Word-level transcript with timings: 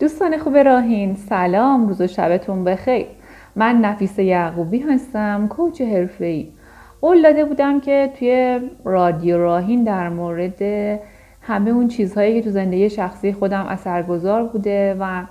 دوستان 0.00 0.38
خوب 0.38 0.56
راهین 0.56 1.14
سلام 1.14 1.88
روز 1.88 2.00
و 2.00 2.06
شبتون 2.06 2.64
بخیر. 2.64 3.06
من 3.56 3.76
نفیس 3.80 4.18
یعقوبی 4.18 4.78
هستم 4.78 5.48
کوچ 5.48 5.80
حرفه‌ای. 5.80 6.48
قول 7.00 7.22
داده 7.22 7.44
بودم 7.44 7.80
که 7.80 8.12
توی 8.18 8.60
رادیو 8.84 9.38
راهین 9.38 9.84
در 9.84 10.08
مورد 10.08 10.62
همه 11.40 11.70
اون 11.70 11.88
چیزهایی 11.88 12.34
که 12.34 12.42
تو 12.42 12.50
زندگی 12.50 12.90
شخصی 12.90 13.32
خودم 13.32 13.66
اثرگذار 13.66 14.44
بوده 14.44 14.96
و 15.00 15.22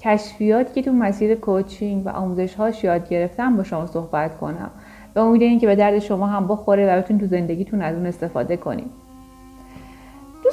کشفیاتی 0.00 0.74
که 0.74 0.82
تو 0.82 0.92
مسیر 0.92 1.34
کوچینگ 1.34 2.06
و 2.06 2.08
آموزش 2.08 2.54
هاش 2.54 2.84
یاد 2.84 3.08
گرفتم 3.08 3.56
با 3.56 3.62
شما 3.62 3.86
صحبت 3.86 4.38
کنم. 4.38 4.70
به 5.14 5.20
امید 5.20 5.42
اینکه 5.42 5.66
به 5.66 5.76
درد 5.76 5.98
شما 5.98 6.26
هم 6.26 6.48
بخوره 6.48 6.94
و 6.94 7.02
بتون 7.02 7.18
تو 7.18 7.26
زندگیتون 7.26 7.82
از 7.82 7.96
اون 7.96 8.06
استفاده 8.06 8.56
کنیم 8.56 8.90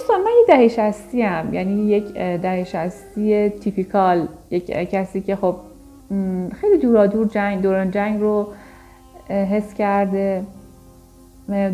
دوستان 0.04 0.22
من 0.22 0.32
یه 0.60 0.68
دهه 0.68 0.94
هم 1.28 1.54
یعنی 1.54 1.86
یک 1.86 2.14
دهه 2.14 2.64
شستی 2.64 3.50
تیپیکال. 3.50 4.28
یک 4.52 4.66
کسی 4.66 5.22
که 5.22 5.36
خب 5.36 5.56
خیلی 6.62 6.78
دورا 6.82 7.08
دور 7.08 7.28
جنگ 7.28 7.62
دوران 7.62 7.92
جنگ 7.92 8.22
رو 8.22 8.48
حس 9.30 9.74
کرده. 9.74 10.44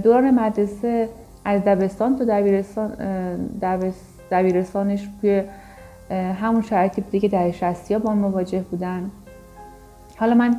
دوران 0.03 0.31
مدرسه 0.31 1.09
از 1.45 1.61
دبستان 1.63 2.17
تا 2.17 2.23
دبیرستان 2.23 2.93
دبیرستانش 4.31 5.07
توی 5.21 5.43
همون 6.41 6.61
شرایطی 6.61 7.01
بوده 7.01 7.19
که 7.19 7.27
دهه 7.27 7.51
شستی 7.51 7.93
ها 7.93 7.99
با 7.99 8.13
مواجه 8.13 8.59
بودن. 8.71 9.11
حالا 10.17 10.33
من 10.33 10.55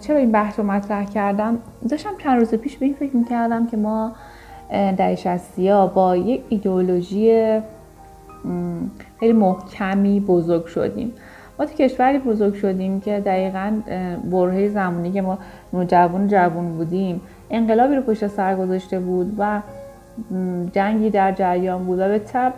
چرا 0.00 0.16
این 0.16 0.32
بحث 0.32 0.58
رو 0.58 0.66
مطرح 0.66 1.04
کردم؟ 1.04 1.58
داشتم 1.88 2.10
چند 2.22 2.38
روز 2.38 2.54
پیش 2.54 2.76
به 2.76 2.86
این 2.86 2.94
فکر 2.94 3.16
می‌کردم 3.16 3.66
که 3.66 3.76
ما 3.76 4.12
در 4.72 5.14
شستی 5.14 5.86
با 5.94 6.16
یک 6.16 6.42
ایدئولوژی 6.48 7.58
خیلی 9.20 9.32
محکمی 9.32 10.20
بزرگ 10.20 10.66
شدیم. 10.66 11.12
ما 11.58 11.66
تو 11.66 11.74
کشوری 11.74 12.18
بزرگ 12.18 12.54
شدیم 12.54 13.00
که 13.00 13.20
دقیقا 13.20 13.72
برهه 14.30 14.68
زمانی 14.68 15.12
که 15.12 15.22
ما 15.22 15.38
نوجوان 15.72 16.28
جوان 16.28 16.72
بودیم 16.72 17.20
انقلابی 17.50 17.94
رو 17.94 18.02
پشت 18.02 18.26
سر 18.26 18.56
گذاشته 18.56 19.00
بود 19.00 19.34
و 19.38 19.60
جنگی 20.72 21.10
در 21.10 21.32
جریان 21.32 21.84
بود 21.84 21.98
و 21.98 22.08
به 22.08 22.18
طب 22.18 22.52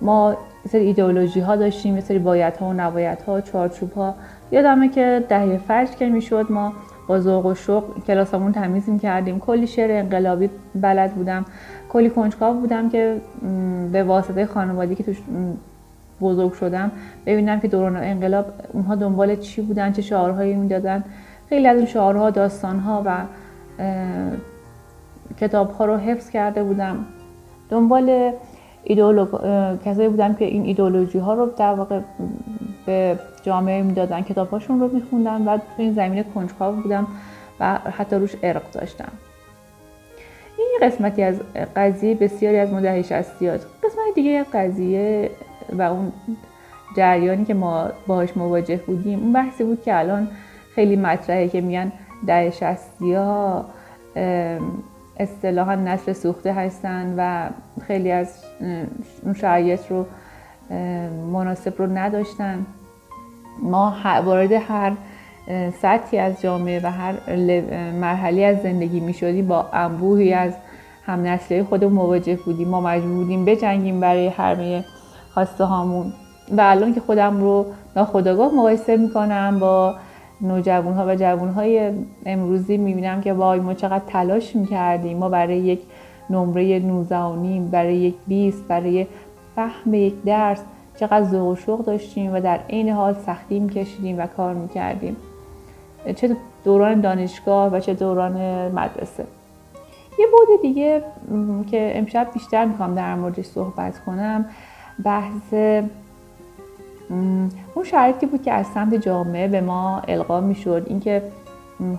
ما 0.00 0.36
سری 0.68 0.86
ایدئولوژی 0.86 1.40
ها 1.40 1.56
داشتیم 1.56 1.94
یه 1.94 2.00
سری 2.00 2.18
بایت 2.18 2.56
ها 2.56 2.68
و 2.68 2.72
نبایت 2.72 3.22
ها 3.22 3.40
چارچوب 3.40 3.92
ها 3.92 4.14
یادمه 4.52 4.88
که 4.88 5.24
دهه 5.28 5.60
فرش 5.68 5.96
که 5.96 6.08
می‌شد 6.08 6.46
ما 6.50 6.72
با 7.10 7.20
ذوق 7.20 7.46
و 7.46 7.54
شوق 7.54 7.84
کلاسمون 8.06 8.52
تمیز 8.52 9.00
کردیم. 9.02 9.38
کلی 9.38 9.66
شعر 9.66 9.90
انقلابی 9.90 10.50
بلد 10.74 11.12
بودم. 11.12 11.44
کلی 11.88 12.10
کنجکاو 12.10 12.54
بودم 12.54 12.88
که 12.88 13.20
به 13.92 14.02
واسطه 14.02 14.46
خانوادی 14.46 14.94
که 14.94 15.04
توش 15.04 15.22
بزرگ 16.20 16.52
شدم 16.52 16.90
ببینم 17.26 17.60
که 17.60 17.68
دوران 17.68 17.96
انقلاب 17.96 18.46
اونها 18.72 18.94
دنبال 18.94 19.36
چی 19.36 19.62
بودن 19.62 19.92
چه 19.92 20.02
شعارهایی 20.02 20.54
می‌دادن. 20.54 21.04
خیلی 21.48 21.66
از 21.66 21.76
اون 21.76 21.86
شعارها 21.86 22.30
داستانها 22.30 23.02
و 23.06 23.16
کتابها 25.40 25.84
رو 25.84 25.96
حفظ 25.96 26.30
کرده 26.30 26.62
بودم. 26.62 26.96
دنبال 27.70 28.32
ایدئولوگ 28.84 29.28
کسایی 29.84 30.08
بودم 30.08 30.34
که 30.34 30.44
این 30.44 30.64
ایدئولوژی 30.64 31.18
ها 31.18 31.34
رو 31.34 31.50
در 31.56 31.74
واقع 31.74 32.00
به 32.86 33.18
جامعه 33.42 33.82
می‌دادن 33.82 34.22
کتابهاشون 34.22 34.80
رو 34.80 34.88
میخوندن 34.88 35.48
و 35.48 35.56
تو 35.58 35.64
این 35.76 35.94
زمینه 35.94 36.22
کنجکاو 36.34 36.76
بودم 36.76 37.06
و 37.60 37.78
حتی 37.78 38.16
روش 38.16 38.34
ارق 38.42 38.70
داشتم. 38.70 39.12
این 40.58 40.78
قسمتی 40.82 41.22
از 41.22 41.40
قضیه 41.76 42.14
بسیاری 42.14 42.58
از 42.58 42.72
مدهی 42.72 43.02
شستیات 43.02 43.60
قسمت 43.84 44.14
دیگه 44.14 44.44
قضیه 44.44 45.30
و 45.72 45.82
اون 45.82 46.12
جریانی 46.96 47.44
که 47.44 47.54
ما 47.54 47.88
باهاش 48.06 48.36
مواجه 48.36 48.76
بودیم 48.76 49.18
اون 49.18 49.32
بحثی 49.32 49.64
بود 49.64 49.82
که 49.82 49.98
الان 49.98 50.28
خیلی 50.74 50.96
مطرحه 50.96 51.48
که 51.48 51.60
میگن 51.60 51.92
ده 52.26 52.50
شستی 52.50 53.14
ها 53.14 53.64
اصطلاحا 55.16 55.74
نسل 55.74 56.12
سوخته 56.12 56.52
هستن 56.52 57.14
و 57.16 57.48
خیلی 57.86 58.10
از 58.10 58.44
اون 59.24 59.34
شرایط 59.34 59.80
رو 59.90 60.06
مناسب 61.32 61.74
رو 61.78 61.86
نداشتن. 61.86 62.66
ما 63.62 63.94
وارد 64.24 64.52
هر 64.52 64.92
سطحی 65.82 66.18
از 66.18 66.40
جامعه 66.40 66.80
و 66.84 66.90
هر 66.90 67.14
مرحله 67.90 68.42
از 68.42 68.62
زندگی 68.62 69.00
می 69.00 69.12
شدیم 69.12 69.48
با 69.48 69.66
انبوهی 69.72 70.32
از 70.32 70.52
هم 71.06 71.26
نسلی 71.26 71.62
خودمون 71.62 71.92
مواجه 71.92 72.36
بودیم. 72.36 72.68
ما 72.68 72.80
مجبور 72.80 73.14
بودیم 73.14 73.44
بجنگیم 73.44 74.00
برای 74.00 74.26
همه 74.28 74.84
خواسته 75.34 75.64
هامون. 75.64 76.12
و 76.56 76.60
الان 76.60 76.94
که 76.94 77.00
خودم 77.00 77.40
رو 77.40 77.66
ناخداگاه 77.96 78.54
مقایسه 78.54 78.96
می‌کنم 78.96 79.58
با 79.60 79.94
نوجوان 80.40 80.94
ها 80.94 81.06
و 81.06 81.14
جوان 81.14 81.48
های 81.48 81.90
امروزی 82.26 82.76
می‌بینم 82.76 83.20
که 83.20 83.32
وای 83.32 83.60
ما 83.60 83.74
چقدر 83.74 84.04
تلاش 84.06 84.56
می‌کردیم. 84.56 85.18
ما 85.18 85.28
برای 85.28 85.58
یک 85.58 85.80
نمره 86.30 86.78
19 86.78 87.70
برای 87.70 87.96
یک 87.96 88.14
20 88.26 88.68
برای 88.68 89.06
فهم 89.56 89.94
یک 89.94 90.22
درس 90.22 90.62
چقدر 90.96 91.24
ذوق 91.24 91.48
و 91.48 91.56
شوق 91.56 91.84
داشتیم 91.84 92.34
و 92.34 92.40
در 92.40 92.60
عین 92.70 92.88
حال 92.88 93.14
سختی 93.14 93.60
میکشیدیم 93.60 94.18
و 94.18 94.26
کار 94.26 94.54
می‌کردیم. 94.54 95.16
چه 96.16 96.36
دوران 96.64 97.00
دانشگاه 97.00 97.72
و 97.72 97.80
چه 97.80 97.94
دوران 97.94 98.32
مدرسه. 98.68 99.24
یه 100.18 100.26
بود 100.26 100.62
دیگه 100.62 101.02
که 101.70 101.92
امشب 101.94 102.26
بیشتر 102.34 102.64
می‌خوام 102.64 102.94
در 102.94 103.14
موردش 103.14 103.44
صحبت 103.44 104.04
کنم 104.04 104.44
بحث 105.04 105.54
اون 107.74 107.84
شرایطی 107.84 108.26
بود 108.26 108.42
که 108.42 108.52
از 108.52 108.66
سمت 108.66 108.94
جامعه 108.94 109.48
به 109.48 109.60
ما 109.60 110.02
القا 110.08 110.40
می‌شد. 110.40 110.86
اینکه 110.86 111.22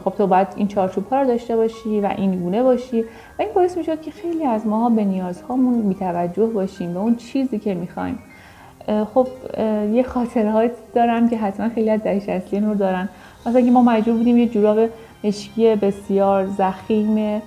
خب 0.03 0.14
تو 0.18 0.28
باید 0.28 0.47
این 0.56 0.68
چارچوب 0.68 1.09
ها 1.09 1.22
رو 1.22 1.28
داشته 1.28 1.56
باشی 1.56 2.00
و 2.00 2.14
این 2.18 2.40
گونه 2.40 2.64
باشی. 2.64 3.02
و 3.02 3.06
این 3.40 3.50
باعث 3.56 3.78
می‌شد 3.78 4.02
که 4.02 4.12
خیلی 4.12 4.46
از 4.46 4.68
ماها 4.68 4.90
به 4.90 5.03
نیازهامون 5.03 5.90
بیتوجه 5.90 6.46
باشیم 6.46 6.94
به 6.94 7.00
اون 7.00 7.16
چیزی 7.16 7.59
که 7.59 7.74
می‌خوایم. 7.74 8.19
خب 9.14 9.28
یه 9.94 10.03
خاطرهایی 10.03 10.69
دارم 10.96 11.30
که 11.30 11.38
حتما 11.38 11.69
خیلی 11.69 11.90
از 11.90 12.03
دهش 12.03 12.30
اصلی 12.30 12.59
رو 12.59 12.74
دارن. 12.74 13.09
مثلا 13.46 13.62
که 13.62 13.72
ما 13.72 13.81
مجبور 13.84 14.18
بودیم 14.18 14.38
یه 14.38 14.47
جوراب 14.47 14.90
مشکی 15.24 15.75
بسیار 15.75 16.46
زخیم 16.46 17.42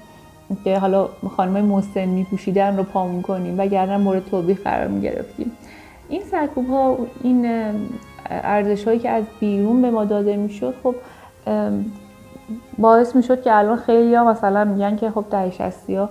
که 0.64 0.78
حالا 0.78 1.08
خانمای 1.36 1.62
مسن 1.62 2.04
میپوشیدن 2.04 2.76
رو 2.76 2.82
پامون 2.82 3.22
کنیم 3.22 3.60
و 3.60 3.66
گردن 3.66 4.00
مورد 4.00 4.24
توبیخ 4.24 4.62
قرار 4.62 4.88
می‌گرفتیم. 4.88 5.52
این 6.08 6.22
سرکوب 6.30 6.68
ها 6.68 6.98
این 7.22 7.46
ارزش 8.30 8.84
هایی 8.84 8.98
که 8.98 9.10
از 9.10 9.24
بیرون 9.40 9.82
به 9.82 9.90
ما 9.90 10.04
داده 10.04 10.36
می‌شد 10.36 10.74
خب 10.82 10.94
باعث 12.78 13.16
می‌شد 13.16 13.42
که 13.42 13.58
الان 13.58 13.76
خیلی 13.76 14.14
ها 14.14 14.24
مثلا 14.24 14.64
میگن 14.64 14.96
که 14.96 15.10
خب 15.10 15.24
دهش 15.30 15.60
ها 15.60 16.08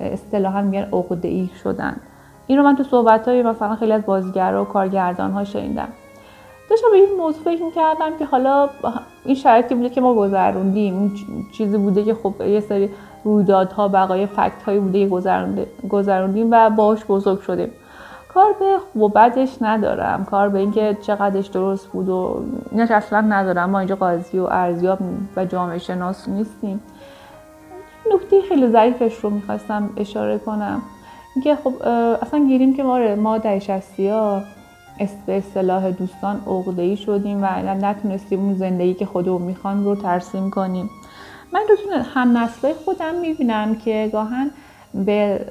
اصطلاحا 0.00 0.62
میگن 0.62 0.88
عقده 0.92 1.28
ای 1.28 1.48
شدن. 1.62 1.96
این 2.46 2.58
رو 2.58 2.64
من 2.64 2.76
تو 2.76 2.82
صحبت 2.82 3.28
های 3.28 3.42
مثلا 3.42 3.76
خیلی 3.76 3.92
از 3.92 4.06
بازیگرا 4.06 4.62
و 4.62 4.64
کارگردان 4.64 5.30
ها 5.30 5.44
شنیدم. 5.44 5.88
داشتم 6.70 6.86
به 6.90 6.96
این 6.96 7.16
موضوع 7.18 7.42
فکر 7.44 7.70
کردم 7.70 8.18
که 8.18 8.24
حالا 8.24 8.68
این 9.24 9.34
شرایطی 9.34 9.74
بوده 9.74 9.88
که 9.88 10.00
ما 10.00 10.14
گذروندیم. 10.14 10.98
این 10.98 11.12
چیزی 11.52 11.76
بوده 11.78 12.04
که 12.04 12.14
خب 12.14 12.34
یه 12.40 12.60
سری 12.60 12.90
رویدادها 13.24 13.88
بقای 13.88 14.26
فکت 14.26 14.62
هایی 14.66 14.80
بوده 14.80 15.08
که 15.08 15.08
گذروندیم 15.88 16.48
و 16.50 16.70
باش 16.70 17.04
بزرگ 17.04 17.40
شدیم. 17.40 17.70
کار 18.34 18.52
به 18.60 18.78
خوب 18.92 19.02
و 19.02 19.08
بدش 19.08 19.56
ندارم. 19.60 20.24
کار 20.24 20.48
به 20.48 20.58
اینکه 20.58 20.96
چقدرش 21.02 21.46
درست 21.46 21.86
بود 21.86 22.08
و 22.08 22.44
اینش 22.70 22.90
اصلا 22.90 23.20
ندارم. 23.20 23.70
ما 23.70 23.78
اینجا 23.78 23.96
قاضی 23.96 24.38
و 24.38 24.44
ارزیاب 24.44 24.98
و 25.36 25.44
جامعه 25.44 25.78
شناس 25.78 26.28
نیستیم. 26.28 26.80
نکته 28.14 28.40
خیلی 28.48 28.68
ظریفش 28.68 29.16
رو 29.16 29.30
می‌خواستم 29.30 29.90
اشاره 29.96 30.38
کنم. 30.38 30.82
اینکه 31.34 31.56
خب 31.56 31.72
اصلا 32.22 32.46
گیریم 32.46 32.76
که 32.76 32.82
ما 32.82 33.14
ما 33.14 33.38
در 33.38 33.58
شستی 33.58 34.08
ها 34.08 34.42
به 35.26 35.38
اصطلاح 35.38 35.90
دوستان 35.90 36.40
عقده 36.46 36.82
ای 36.82 36.96
شدیم 36.96 37.42
و 37.42 37.46
نتونستیم 37.62 38.40
اون 38.40 38.54
زندگی 38.54 38.94
که 38.94 39.06
خودمون 39.06 39.42
می‌خوان 39.42 39.84
رو 39.84 39.96
ترسیم 39.96 40.50
کنیم. 40.50 40.90
من 41.52 41.60
رو 41.68 42.02
هم 42.14 42.38
نسل 42.38 42.72
خودم 42.72 43.14
می‌بینم 43.14 43.74
که 43.74 44.10
گاهن 44.12 44.50
به 44.94 45.46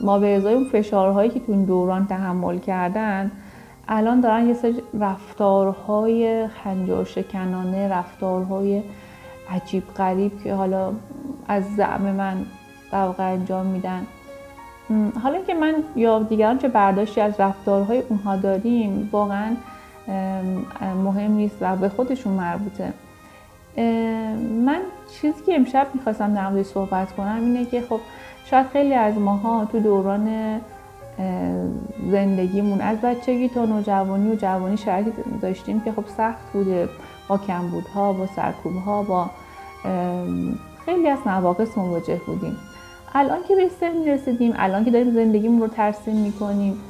ما 0.00 0.18
به 0.18 0.36
ازای 0.36 0.54
اون 0.54 0.64
فشارهایی 0.64 1.30
که 1.30 1.40
تو 1.40 1.52
این 1.52 1.64
دوران 1.64 2.06
تحمل 2.06 2.58
کردن 2.58 3.30
الان 3.88 4.20
دارن 4.20 4.46
یه 4.46 4.54
سری 4.54 4.82
رفتارهای 5.00 6.48
خنجر 6.48 7.04
شکنانه 7.04 7.88
رفتارهای 7.88 8.82
عجیب 9.50 9.82
غریب 9.96 10.42
که 10.44 10.54
حالا 10.54 10.92
از 11.48 11.64
زعم 11.76 12.02
من 12.02 12.46
در 12.92 13.04
واقع 13.04 13.32
انجام 13.32 13.66
میدن. 13.66 14.06
حالا 15.22 15.42
که 15.46 15.54
من 15.54 15.74
یا 15.96 16.18
دیگران 16.22 16.58
چه 16.58 16.68
برداشتی 16.68 17.20
از 17.20 17.40
رفتارهای 17.40 18.02
اونها 18.08 18.36
داریم 18.36 19.08
واقعا 19.12 19.56
مهم 21.04 21.32
نیست 21.32 21.56
و 21.60 21.76
به 21.76 21.88
خودشون 21.88 22.32
مربوطه. 22.32 22.92
چیزی 25.22 25.42
که 25.46 25.54
امشب 25.54 25.86
می‌خواستم 25.94 26.34
در 26.34 26.62
صحبت 26.62 27.12
کنم 27.12 27.38
اینه 27.40 27.64
که 27.64 27.80
خب 27.80 28.00
شاید 28.44 28.66
خیلی 28.66 28.94
از 28.94 29.18
ماها 29.18 29.64
تو 29.64 29.80
دوران 29.80 30.60
زندگیمون 32.10 32.80
از 32.80 33.00
بچگی 33.00 33.48
تا 33.48 33.64
نوجوانی 33.64 34.32
و 34.32 34.34
جوانی 34.34 34.76
شرایطی 34.76 35.12
داشتیم 35.42 35.80
که 35.80 35.92
خب 35.92 36.04
سخت 36.16 36.52
بوده. 36.52 36.88
با 37.28 37.38
کمبودها 37.38 38.12
با 38.12 38.26
سرکوبها 38.26 39.02
با 39.02 39.30
خیلی 40.84 41.08
از 41.08 41.18
نواقص 41.26 41.78
مواجه 41.78 42.20
بودیم. 42.26 42.56
الان 43.14 43.38
که 43.48 43.56
به 43.56 43.68
سن 43.80 44.08
رسیدیم 44.08 44.52
الان 44.56 44.84
که 44.84 44.90
داریم 44.90 45.14
زندگیمون 45.14 45.60
رو 45.60 45.68
ترسیم 45.68 46.16
می‌کنیم 46.16 46.80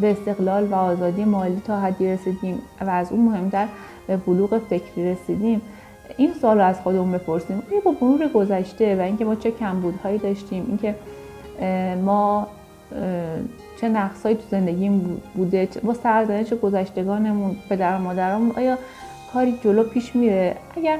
به 0.00 0.10
استقلال 0.10 0.64
و 0.64 0.74
آزادی 0.74 1.24
مالی 1.24 1.62
تا 1.66 1.80
حدی 1.80 2.06
رسیدیم 2.06 2.58
و 2.80 2.90
از 2.90 3.12
اون 3.12 3.20
مهمتر 3.24 3.66
به 4.06 4.16
بلوغ 4.16 4.58
فکری 4.58 5.10
رسیدیم. 5.10 5.62
این 6.16 6.32
سال 6.34 6.58
رو 6.58 6.64
از 6.64 6.80
خودمون 6.80 7.12
بپرسیم. 7.12 7.62
این 7.70 7.80
با 7.84 7.94
مرور 8.00 8.28
گذشته 8.28 8.96
و 8.96 9.00
اینکه 9.00 9.24
ما 9.24 9.34
چه 9.34 9.50
کمبودهایی 9.50 10.18
داشتیم 10.18 10.66
اینکه 10.68 10.94
ما 12.04 12.46
چه 13.80 13.88
نقصهایی 13.88 14.36
تو 14.36 14.42
زندگیم 14.50 15.22
بوده 15.34 15.68
با 15.82 15.94
سرزنش 15.94 16.52
گذشتگانمون 16.52 17.56
پدر 17.68 17.96
و 17.96 17.98
مادرمون 17.98 18.52
آیا 18.56 18.78
کاری 19.32 19.58
جلو 19.64 19.82
پیش 19.82 20.16
میره؟ 20.16 20.56
اگر 20.76 20.98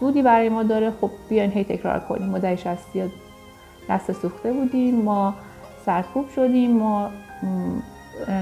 سودی 0.00 0.22
برای 0.22 0.48
ما 0.48 0.62
داره 0.62 0.92
خب 1.00 1.10
بیاین 1.28 1.50
هی 1.50 1.64
تکرار 1.64 2.00
کنیم. 2.00 2.28
ما 2.28 2.38
در 2.38 2.56
شستی 2.56 3.02
دست 3.88 4.12
سوخته 4.12 4.52
بودیم 4.52 4.94
ما 4.94 5.34
سرکوب 5.86 6.28
شدیم 6.34 6.70
ما 6.70 7.10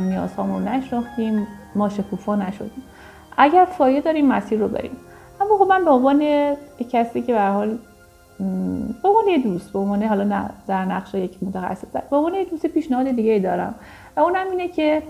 نیازهامون 0.00 0.66
رو 0.66 0.72
نشناختیم 0.72 1.46
ما 1.74 1.88
شکوفا 1.88 2.36
نشدیم. 2.36 2.82
اگر 3.36 3.64
فایده 3.64 4.00
داریم 4.00 4.26
مسیر 4.26 4.58
رو 4.58 4.68
بریم. 4.68 4.96
اما 5.48 5.58
خب 5.58 5.70
من 5.70 5.84
به 5.84 5.90
عنوان 5.90 6.22
کسی 6.90 7.22
که 7.22 7.32
به 7.32 7.40
حال 7.40 7.78
به 9.02 9.08
عنوان 9.08 9.42
دوست 9.44 9.72
به 9.72 9.78
عنوان 9.78 10.02
حالا 10.02 10.48
در 10.66 10.84
نقش 10.84 11.14
یک 11.14 11.42
متخصص 11.42 11.84
به 12.10 12.16
عنوان 12.16 12.34
یه 12.34 12.44
دوست 12.44 12.66
پیشنهاد 12.66 13.10
دیگه 13.10 13.38
دارم. 13.38 13.74
و 14.16 14.20
اونم 14.20 14.46
اینه 14.50 14.68
که 14.68 15.02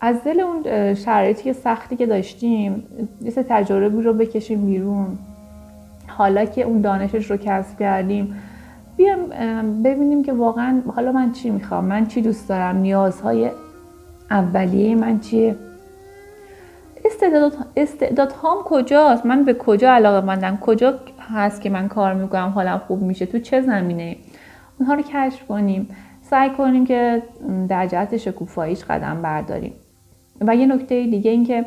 از 0.00 0.24
دل 0.24 0.40
اون 0.40 0.94
شرایطی 0.94 1.52
سختی 1.52 1.96
که 1.96 2.06
داشتیم 2.06 2.84
یه 3.22 3.30
تجربه 3.30 4.02
رو 4.02 4.12
بکشیم 4.12 4.66
بیرون 4.66 5.18
حالا 6.08 6.44
که 6.44 6.62
اون 6.62 6.80
دانشش 6.80 7.30
رو 7.30 7.36
کسب 7.36 7.78
کردیم 7.78 8.36
بیام 8.96 9.28
ببینیم 9.82 10.22
که 10.22 10.32
واقعا 10.32 10.82
حالا 10.94 11.12
من 11.12 11.32
چی 11.32 11.50
می‌خوام؟ 11.50 11.84
من 11.84 12.06
چی 12.06 12.22
دوست 12.22 12.48
دارم؟ 12.48 12.76
نیازهای 12.76 13.50
اولیه 14.30 14.94
من 14.94 15.20
چیه؟ 15.20 15.56
استعداد 17.76 18.32
هام 18.32 18.58
کجاست؟ 18.64 19.26
من 19.26 19.44
به 19.44 19.54
کجا 19.54 19.92
علاقه 19.92 20.26
مندم؟ 20.26 20.58
کجا 20.60 20.94
هست 21.20 21.60
که 21.60 21.70
من 21.70 21.88
کار 21.88 22.14
می‌کنم؟ 22.14 22.48
حالم 22.48 22.78
خوب 22.78 23.02
میشه؟ 23.02 23.26
تو 23.26 23.38
چه 23.38 23.60
زمینه؟ 23.60 24.16
اونها 24.78 24.94
رو 24.94 25.02
کشف 25.02 25.46
کنیم. 25.46 25.88
سعی 26.22 26.50
کنیم 26.50 26.86
که 26.86 27.22
در 27.68 27.86
جهت 27.86 28.16
شکوفاییش 28.16 28.84
قدم 28.84 29.22
برداریم. 29.22 29.72
و 30.40 30.56
یه 30.56 30.66
نکته 30.66 31.06
دیگه 31.06 31.30
این 31.30 31.44
که 31.44 31.64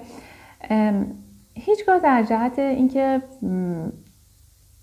هیچگاه 1.54 2.00
در 2.00 2.24
جهت 2.24 2.60
اینکه 2.60 3.22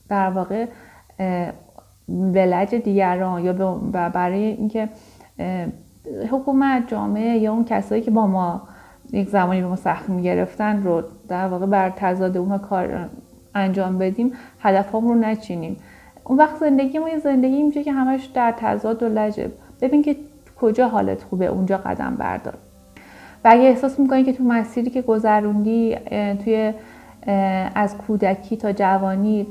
در 0.09 0.31
واقع 0.31 0.67
ولج 2.09 2.75
دیگران 2.75 3.45
یا 3.45 3.53
برای 4.15 4.43
اینکه 4.43 4.89
حکومت 6.31 6.89
جامعه 6.89 7.39
یا 7.39 7.53
اون 7.53 7.65
کسایی 7.65 8.03
که 8.03 8.11
با 8.11 8.27
ما 8.27 8.69
یک 9.13 9.29
زمانی 9.29 9.61
به 9.61 9.67
ما 9.67 9.77
سخت 9.77 10.09
می‌گرفتن 10.09 10.83
رو 10.83 11.03
در 11.29 11.49
واقع 11.49 11.67
بر 11.67 11.91
تضاد 11.91 12.37
اونها 12.37 12.59
کار 12.59 13.09
انجام 13.55 13.99
بدیم 13.99 14.33
هدف 14.61 14.93
رو 14.93 15.15
نچینیم. 15.15 15.77
اون 16.25 16.39
وقت 16.39 16.57
زندگی 16.57 16.99
ما 16.99 17.09
یه 17.09 17.19
زندگی 17.19 17.63
میشه 17.63 17.85
که 17.85 17.93
همش 17.93 18.25
در 18.25 18.55
تضاد 18.57 19.03
و 19.03 19.09
لجه 19.09 19.51
ببین 19.81 20.03
که 20.03 20.17
کجا 20.61 20.89
حالت 20.89 21.23
خوبه 21.23 21.47
اونجا 21.47 21.77
قدم 21.77 22.15
بردار. 22.15 22.55
و 23.45 23.49
اگه 23.51 23.63
احساس 23.63 23.99
می‌کنی 24.01 24.25
که 24.25 24.33
تو 24.33 24.45
مسیری 24.45 24.91
که 24.91 25.03
گذروندی 25.03 25.97
توی 26.45 26.73
از 27.75 27.97
کودکی 27.97 28.57
تا 28.57 28.73
جوانی 28.73 29.47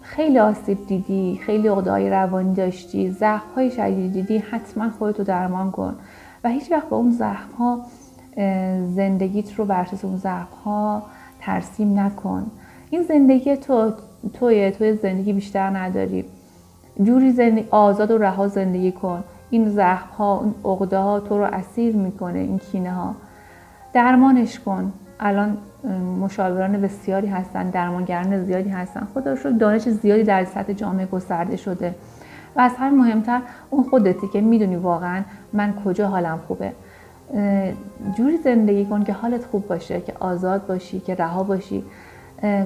خیلی 0.00 0.38
آسیب 0.38 0.86
دیدی 0.86 1.40
خیلی 1.42 1.68
عقده‌های 1.68 2.10
روانی 2.10 2.54
داشتی 2.54 3.10
زخم‌های 3.10 3.70
شدید 3.70 4.12
دیدی 4.12 4.38
حتما 4.38 4.90
خودتو 4.90 5.24
درمان 5.24 5.70
کن. 5.70 5.96
و 6.44 6.48
هیچ 6.48 6.72
وقت 6.72 6.88
با 6.88 6.96
اون 6.96 7.10
زخم‌ها 7.10 7.80
زندگیت 8.92 9.54
رو 9.54 9.64
بر 9.64 9.86
اون 10.02 10.16
زخم‌ها 10.16 11.02
ترسیم 11.40 11.98
نکن. 11.98 12.50
این 12.90 13.02
زندگی 13.02 13.56
تو 13.56 13.92
توی 14.34 14.70
توی 14.70 14.96
زندگی 14.96 15.32
بیشتر 15.32 15.70
نداری. 15.70 16.24
جوری 17.02 17.30
زندگی 17.30 17.68
آزاد 17.70 18.10
و 18.10 18.18
رها 18.18 18.48
زندگی 18.48 18.92
کن. 18.92 19.24
این 19.50 19.68
زخم 19.68 20.08
ها 20.18 20.40
این 20.44 20.54
عقده 20.64 20.98
ها 20.98 21.20
تو 21.20 21.38
رو 21.38 21.44
اسیر 21.44 21.96
می‌کنه 21.96 22.38
این 22.38 22.58
کینه 22.58 22.92
ها 22.92 23.14
درمانش 23.92 24.60
کن. 24.60 24.92
الان 25.20 25.56
مشاوران 26.20 26.80
بسیاری 26.80 27.26
هستن 27.26 27.70
درمانگران 27.70 28.44
زیادی 28.44 28.70
هستن. 28.70 29.08
خدا 29.14 29.32
رو 29.32 29.52
دانش 29.52 29.88
زیادی 29.88 30.22
در 30.22 30.44
سطح 30.44 30.72
جامعه 30.72 31.06
گسترده 31.06 31.56
شده. 31.56 31.94
و 32.56 32.60
از 32.60 32.72
همین 32.78 32.98
مهمتر 32.98 33.40
اون 33.70 33.84
خودتی 33.84 34.28
که 34.28 34.40
می‌دونی 34.40 34.76
واقعا 34.76 35.22
من 35.52 35.74
کجا 35.84 36.08
حالم 36.08 36.40
خوبه. 36.48 36.72
جوری 38.16 38.36
زندگی 38.44 38.84
کن 38.84 39.04
که 39.04 39.12
حالت 39.12 39.44
خوب 39.44 39.68
باشه 39.68 40.00
که 40.00 40.12
آزاد 40.20 40.66
باشی 40.66 41.00
که 41.00 41.14
رها 41.14 41.42
باشی. 41.42 41.84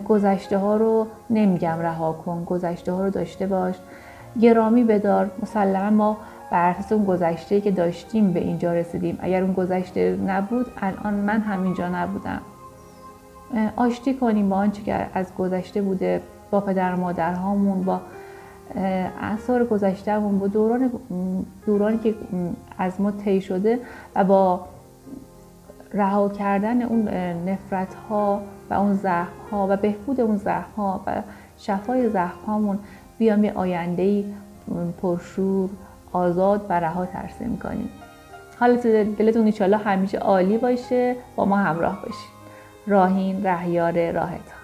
گذشته 0.08 0.58
ها 0.58 0.76
رو 0.76 1.06
نمیگم 1.30 1.78
رها 1.80 2.12
کن 2.12 2.44
گذشته 2.44 2.92
ها 2.92 3.04
رو 3.04 3.10
داشته 3.10 3.46
باش. 3.46 3.74
گرامی 4.40 4.84
بدار. 4.84 5.30
مسلما 5.42 5.90
ما 5.90 6.16
بر 6.52 6.70
اساس 6.70 6.92
اون 6.92 7.04
گذشته 7.04 7.60
که 7.60 7.70
داشتیم 7.70 8.32
به 8.32 8.40
اینجا 8.40 8.72
رسیدیم. 8.72 9.18
اگر 9.20 9.42
اون 9.42 9.52
گذشته 9.52 10.18
نبود 10.26 10.66
الان 10.80 11.14
من 11.14 11.40
همینجا 11.40 11.88
نبودم. 11.88 12.40
آشتی 13.76 14.14
کنیم 14.14 14.48
با 14.48 14.56
آنچه 14.56 14.82
که 14.82 15.06
از 15.14 15.34
گذشته 15.38 15.82
بوده 15.82 16.20
با 16.50 16.60
پدر 16.60 16.94
مادرهامون 16.94 17.82
با 17.82 18.00
اثار 19.20 19.64
گذشتهمون 19.64 20.38
با 20.38 20.46
دوران 20.46 20.90
دورانی 21.66 21.98
که 21.98 22.14
از 22.78 23.00
ما 23.00 23.10
طی 23.10 23.40
شده 23.40 23.78
و 24.14 24.24
با 24.24 24.60
رها 25.94 26.28
کردن 26.28 26.82
اون 26.82 27.08
نفرت 27.48 27.94
ها 27.94 28.40
و 28.70 28.74
اون 28.74 28.94
زخم 28.94 29.32
ها 29.50 29.66
و 29.70 29.76
بهبود 29.76 30.20
اون 30.20 30.36
زخم 30.36 30.72
ها 30.76 31.00
و 31.06 31.22
شفای 31.58 32.10
زخم 32.10 32.44
هامون 32.46 32.78
بیام 33.18 33.44
یه 33.44 33.52
آینده 33.52 34.24
پرشور 35.02 35.70
آزاد 36.12 36.66
و 36.68 36.80
رها 36.80 37.06
ترسیم 37.06 37.56
کنیم 37.56 37.88
حالا 38.60 38.76
دلتون 39.18 39.46
ایشالله 39.46 39.76
همیشه 39.76 40.18
عالی 40.18 40.58
باشه 40.58 41.16
با 41.36 41.44
ما 41.44 41.56
همراه 41.56 42.02
باشید 42.02 42.36
راهین 42.86 43.46
رهیار 43.46 44.12
راهت 44.12 44.55